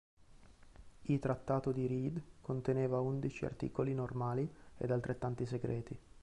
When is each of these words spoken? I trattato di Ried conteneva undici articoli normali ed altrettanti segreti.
I 1.03 1.19
trattato 1.19 1.71
di 1.71 1.85
Ried 1.85 2.19
conteneva 2.41 2.99
undici 3.01 3.45
articoli 3.45 3.93
normali 3.93 4.51
ed 4.79 4.89
altrettanti 4.89 5.45
segreti. 5.45 5.95